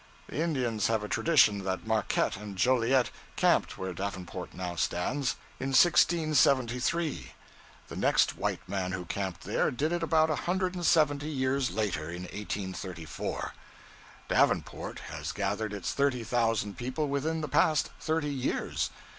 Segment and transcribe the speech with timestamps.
[0.29, 5.67] The Indians have a tradition that Marquette and Joliet camped where Davenport now stands, in
[5.73, 7.33] 1673.
[7.87, 11.69] The next white man who camped there, did it about a hundred and seventy years
[11.69, 13.53] later in 1834.
[14.27, 18.89] Davenport has gathered its thirty thousand people within the past thirty years.